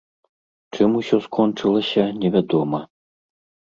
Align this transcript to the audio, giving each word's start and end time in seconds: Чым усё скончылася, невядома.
Чым 0.77 0.89
усё 1.01 1.21
скончылася, 1.27 2.03
невядома. 2.25 2.85